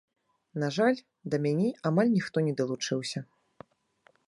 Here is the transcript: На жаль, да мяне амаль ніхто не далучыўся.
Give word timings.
На 0.61 0.69
жаль, 0.77 0.97
да 1.33 1.41
мяне 1.43 1.69
амаль 1.91 2.11
ніхто 2.17 2.37
не 2.49 2.53
далучыўся. 2.61 3.19